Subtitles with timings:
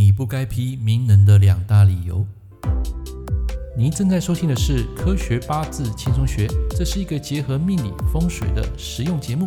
[0.00, 2.26] 你不该批名人的两大理由。
[3.76, 9.46] 您正在收听的是《科学八字轻松学》，这是一个结合命理风水的实用节目。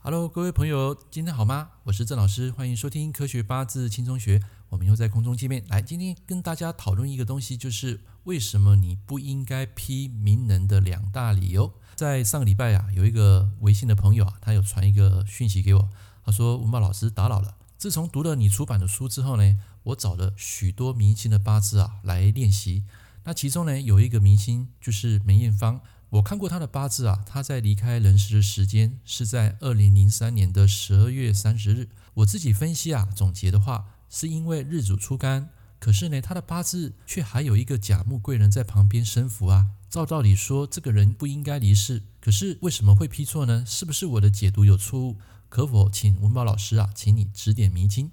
[0.00, 1.70] Hello，各位朋友，今天好吗？
[1.84, 4.38] 我是郑老师，欢迎收听《科学八字轻松学》。
[4.68, 5.64] 我们又在空中见面。
[5.68, 11.72] 来，今天跟大家讨论一个东西，就是为什么你不应该批名人的两大理由。
[11.94, 15.88] 在上个礼拜啊，有一个微信的朋友啊，他有传一个讯息给我，
[16.24, 17.56] 他说：“文宝老师打扰了。
[17.76, 22.84] 自从读了你出版的书之后呢，我找了许多明星的八字啊来练习。
[23.24, 25.80] 那其中呢，有一个明星就是梅艳芳，
[26.10, 31.88] 我看过她的八字啊，她在离开人世的时间是在二零零三年的十二月三十日。
[32.14, 43.62] 我自己分析啊，总结的话，是因为日主出干，可是呢，她的八字却还有一个甲木贵人在旁边生扶啊。”照道理说，这个人不应该离世，可是为什么会批错呢？
[43.66, 45.18] 是不是我的解读有错误？
[45.52, 48.10] 可否请文宝老师啊，请你指点迷津？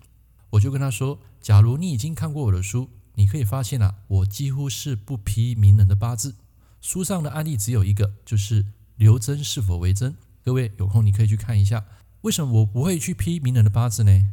[0.49, 6.35] 我就跟他说，假如你已经看过我的书，你可以发现啊，我几乎是不批名人的八字。
[6.81, 8.65] 书上的案例只有一个，就是
[8.97, 10.17] 刘真是否为真？
[10.43, 11.85] 各位有空你可以去看一下。
[12.23, 14.27] 为什么我不会去批名人的八字呢？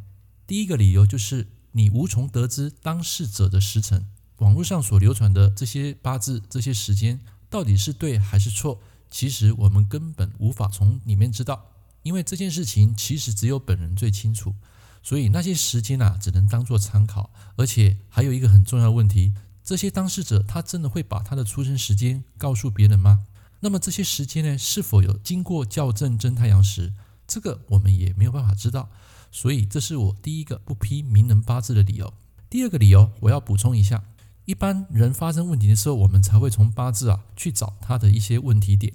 [0.44, 4.04] 第一个理由就是你无从得知当事者的时辰，
[4.38, 7.20] 网络上所流传的这些八字、这些时间。
[7.48, 8.80] 到底是对还是错？
[9.08, 11.70] 其实我们根本无法从里面知道，
[12.06, 14.54] 因为这件事情其实只有本人最清楚。
[15.02, 17.30] 所以那些时间啊，只能当做参考。
[17.56, 19.32] 而且还有一个很重要的问题：
[19.64, 23.26] 这些当事者他真的会把他的出生时间告诉别人吗？
[23.58, 26.92] 那么这些时间呢，是否有经过校正真太阳时？
[27.26, 28.88] 这个我们也没有办法知道。
[29.32, 32.14] 所以这是我第一个不批名人八字的理由。
[32.48, 34.04] 第二个理由，我要补充一下。
[34.44, 38.92] 一般人发生问题的时候，我们才会从八字啊去找他的一些问题点。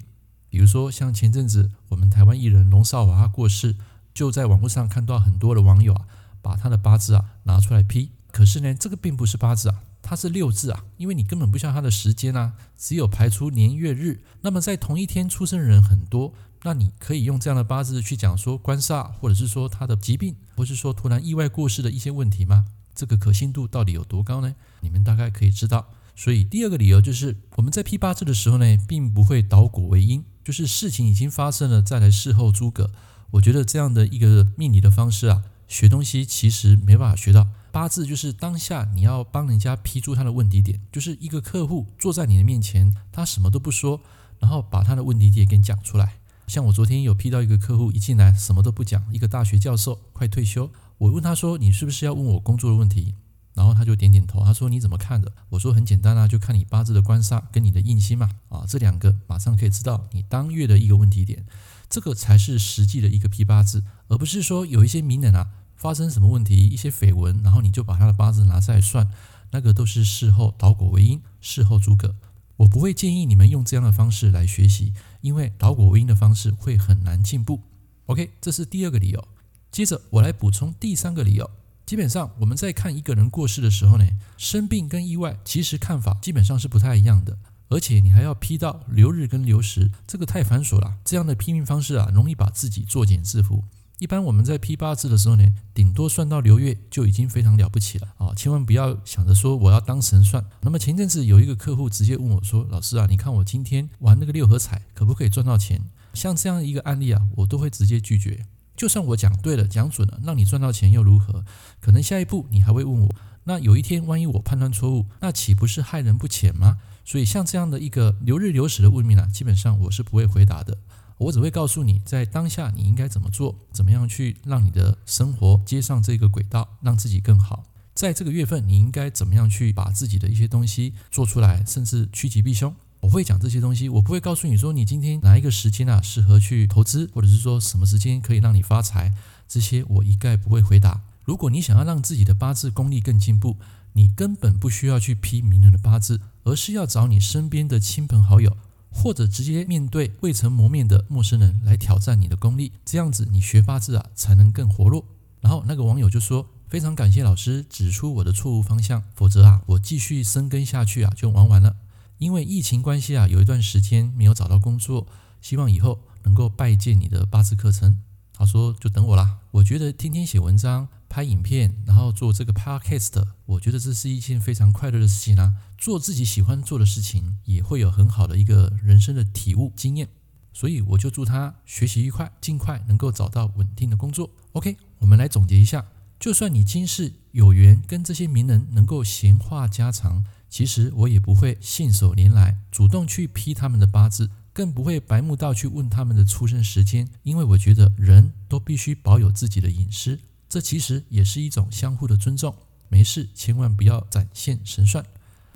[0.52, 3.74] 比如说，像前阵子我们台湾艺人龙少华过世，
[4.12, 6.04] 就在网络上看到很多的网友啊，
[6.42, 8.10] 把他的八字啊拿出来批。
[8.30, 14.22] 可是呢，这个并不是八字啊，它是六字啊，因为你根本不知道他的时间啊，只有排出年月日。
[14.42, 22.66] 那么在同一天出生的人很多，那你可以用这样的八字去讲说官煞，或者是说他的疾病，或是说突然意外过世的一些问题吗？
[22.94, 24.54] 这个可信度到底有多高呢？
[24.80, 25.88] 你们大概可以知道。
[26.14, 32.90] 所以第二个理由就是，我们在批八字的时候呢，并不会倒果为因，就是事情已经发生了，再来事后诸葛。
[33.32, 37.48] 我觉得这样的一个命理的方式啊，学东西其实没办法学到。
[37.70, 44.00] 八字就是当下你要帮人家批出他的问题点，就是一个客户坐在你的面前，他什么都不说，
[44.38, 46.16] 然后把他的问题点给你讲出来。
[46.46, 50.70] 像我昨天有批到一个客户，一进来什么都不讲，一个大学教授，快退休。
[50.98, 53.14] 我问他说：“你是不是要问我工作的问题？”
[53.54, 54.44] 然后他就点点头。
[54.44, 58.30] 他说：“你怎么看的？”我说：“很简单啊，就看你八字的官煞跟你的印星嘛。
[58.48, 61.44] 啊，这两个马上可以知道你当月的一个问题点。
[61.88, 69.10] 这个才是实际的一个批八字，而不是说有一些名人啊发生什么问题，一些绯闻，然后你就把他的八字拿出来算，
[69.50, 72.14] 那个都是事后倒果为因，事后诸葛。
[72.56, 77.60] 我不会建议你们用这样的方式来学习，因为倒果为因的方式会很难进步。
[78.06, 79.28] OK，这是第二个理由。
[79.70, 81.50] 接着我来补充第三个理由。
[81.84, 84.06] 基本上我们在看一个人过世的时候呢，
[84.36, 87.36] 生病跟意外其实看法基本上是不太一样的，
[87.68, 90.96] 而且你还要批到流日跟流时，这个太繁琐了。
[91.04, 93.62] 这样的批命方式啊，容易把自己作茧自缚。
[93.98, 98.34] 一般我们在批八字的时候呢，顶多算到流月就已经非常了不起了啊！
[98.34, 100.44] 千万不要想着说我要当神算。
[100.60, 105.80] 那么前阵子有一个客户直接问我说：“老师啊，你看我今天玩那个六合彩可不可以赚到钱？”
[106.14, 108.44] 像这样一个案例啊，我都会直接拒绝。
[108.82, 111.44] 就算我讲对了，讲准了，让你赚到钱又如何？
[111.80, 113.08] 可能下一步你还会问我，
[113.44, 116.78] 那有一天万一我判断错误，那岂不是害人不浅吗？
[117.04, 120.76] 所以像这样的一个流日流时的问命啊，基本上我是不会回答的。
[121.18, 127.62] 我只会告诉你，在当下你应该怎么做，怎么样去让你的生活接上这个轨道，让自己更好。
[127.94, 132.74] 在这个月份，你应该怎么样去把自己的一些东西做出来，甚至趋吉避凶。
[133.02, 139.12] 我会讲这些东西，我不会告诉你说你今天哪一个时间啊适合去投资，或者是说什么时间可以让你发财，
[139.48, 141.02] 这些我一概不会回答。
[141.24, 143.56] 如果你想要让自己的八字功力更进步，
[143.94, 148.56] 你根本不需要去批名人的八字，而是要找你身边的亲朋好友，
[148.88, 155.04] 或者直接面对未曾谋面的陌生人来挑战你的功力，这样子你学八字啊才能更活络。
[155.40, 161.74] 然后那个网友就说：“非常感谢老师指出我的错误方向，否则啊我继续深耕下去啊就玩完了。”
[162.22, 165.08] 因为疫情关系啊，有一段时间没有找到工作，
[165.40, 167.98] 希望以后能够拜见你的八字课程。
[168.32, 175.52] 他说：“就等我啦。”我觉得天天写文章、拍影片，然后做这个 podcast，我觉得这是一件非常快乐的事情啊。
[175.76, 180.08] 做自己喜欢做的事情，也会有很好的一个人生的体悟经验。
[180.52, 184.30] 所以我就祝他学习愉快，尽快能够找到稳定的工作。
[184.52, 185.84] OK，我们来总结一下：
[186.20, 200.20] 就算你今世有缘跟这些名人能够闲话家常，其实我也不会信手拈来，主动去批他们的八字，更不会白目到去问他们的出生时间，因为我觉得人都必须保有自己的隐私，
[200.50, 202.54] 这其实也是一种相互的尊重。
[202.90, 205.02] 没事，千万不要展现神算。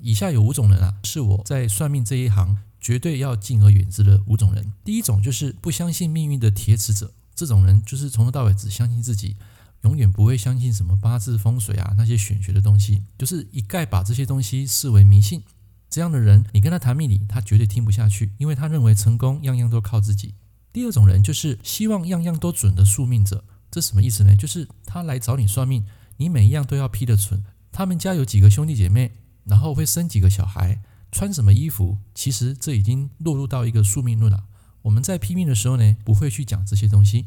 [0.00, 4.72] 以下有五种人啊，是我在算命这一行绝对要敬而远之的五种人。
[4.82, 9.36] 第一种就是不相信命运的铁齿者，这种人就是从头到尾只相信自己，
[9.86, 15.42] 永远不会相信什么八字风水啊那些玄学的东西，就是一概把这些东西视为迷信。
[15.88, 20.34] 这样的人，你跟他谈命理，他绝对听不下去，因为他认为成功样样都靠自己。
[20.72, 24.34] 第二种人就是希望样样都准的宿命者，这什么意思呢？
[24.34, 25.86] 就是他来找你算命，
[26.16, 27.44] 你每一样都要批得准。
[27.70, 29.12] 他们家有几个兄弟姐妹。
[29.48, 34.46] 然后会生几个小孩，穿什么衣服，其实这已经落入到一个宿命论了。
[34.82, 37.26] 我们在批命的时候呢，不会去讲这些东西。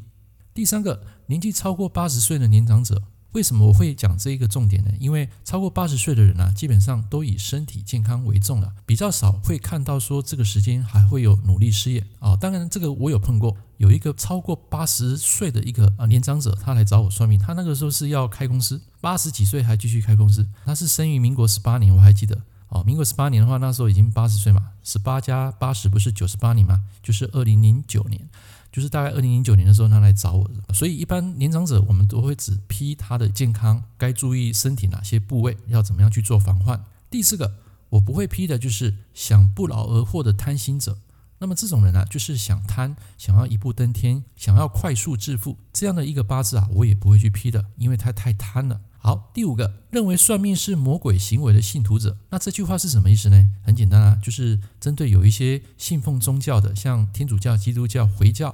[0.59, 3.01] 第三个，年纪超过八十岁的年长者。
[3.31, 4.91] 为什么我会讲这一个重点呢？
[4.99, 12.35] 因为超过八十岁的人啊，基本上都以身体健康为重了，比较少会看到说这个时间还会有努力事业啊。
[12.35, 20.45] 当然，这个我有碰过，有一个超过八十岁的一个啊年长者，他来找我算命，他那个时候是要开公司，八十几岁还继续开公司。
[20.65, 22.37] 他是生于民国十八年，我还记得
[22.69, 22.83] 哦。
[22.83, 28.27] 民国十八年的话，那时候已经八十岁嘛，十八加八十不是九十八年嘛，就是二零零九年。
[28.71, 36.79] 就是大概二零零九年的时候，他来找我的，所以一般年长者我们都会只批他的健康，该注意身体哪些部位，要怎么样去做防患。
[37.09, 37.51] 第四个，
[37.89, 40.95] 我不会批的就是想不劳而获的贪心者。
[41.39, 48.79] 那么这种人、啊，就是想贪，想要一步登天，想要快速致富这样的一个八字啊，我也不会去批的，因为他太贪了。
[49.01, 53.49] 好，第五个，认为算命是魔鬼行为的信徒者，那这句话是什么意思呢？
[53.63, 58.53] 很简单啊，就是针对有一些信奉宗教的，像天主教、基督教、回教，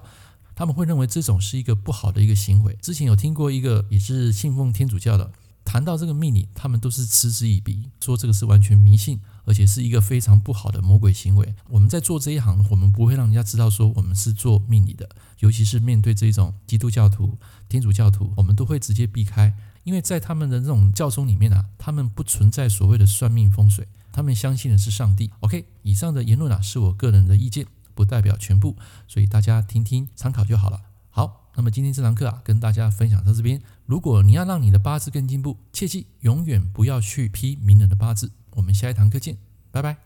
[0.53, 2.77] 他们会认为这种是一个不好的一个行为。
[2.79, 5.31] 之前有听过一个也是信奉天主教的，
[5.65, 11.55] 谈到这个命理，他们都是嗤之以鼻，说这个是完全迷信，而且是一个非常不好的魔鬼行为。
[11.69, 15.09] 我们在做这一行，我们不会让人家知道说我们是做命理的，
[15.39, 17.35] 尤其是面对这种基督教徒、
[17.67, 19.51] 天主教徒，我们都会直接避开。
[19.85, 25.31] 因为在他们的这种教宗里面啊，他们不存在所谓的算命风水，他们相信的是上帝。
[25.41, 28.75] OK，以上的言论啊是我个人的意见，不代表全部，
[29.07, 30.81] 所以大家听听参考就好了。
[31.11, 33.61] 好，那么今天这堂课啊，跟大家分享到这边。
[33.85, 38.31] 如果你要让你的八字更进步，切记永远不要去批名人的八字。
[38.55, 39.37] 我们下一堂课见，
[39.69, 39.97] 拜拜。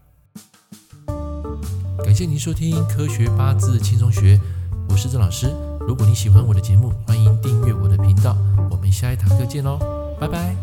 [2.03, 4.37] 感谢您收听《科学八字轻松学》，
[4.89, 5.47] 我是郑老师。
[5.87, 7.78] 如果你喜欢我的节目，欢迎订阅我。
[8.89, 9.77] 们下一堂课见喽，
[10.19, 10.55] 拜拜。